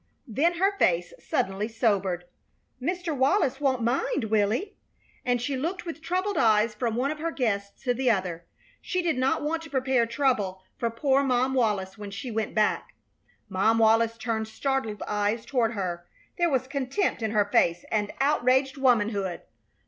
Then 0.27 0.55
her 0.55 0.75
face 0.79 1.13
suddenly 1.19 1.67
sobered. 1.67 2.23
"Mr. 2.81 3.15
Wallis 3.15 3.61
won't 3.61 3.83
mind, 3.83 4.23
will 4.31 4.49
he?" 4.49 4.73
And 5.23 5.39
she 5.39 5.55
looked 5.55 5.85
with 5.85 6.01
troubled 6.01 6.39
eyes 6.39 6.73
from 6.73 6.95
one 6.95 7.11
of 7.11 7.19
her 7.19 7.29
guests 7.29 7.83
to 7.83 7.93
the 7.93 8.09
other. 8.09 8.43
She 8.81 9.03
did 9.03 9.15
not 9.15 9.43
want 9.43 9.61
to 9.61 9.69
prepare 9.69 10.07
trouble 10.07 10.63
for 10.75 10.89
poor 10.89 11.21
Mom 11.21 11.53
Wallis 11.53 11.99
when 11.99 12.09
she 12.09 12.31
went 12.31 12.55
back. 12.55 12.93
Mom 13.47 13.77
Wallis 13.77 14.17
turned 14.17 14.47
startled 14.47 15.03
eyes 15.05 15.45
toward 15.45 15.73
her. 15.73 16.07
There 16.35 16.49
was 16.49 16.65
contempt 16.65 17.21
in 17.21 17.29
her 17.29 17.45
face 17.45 17.85
and 17.91 18.11
outraged 18.19 18.77
womanhood. 18.77 19.43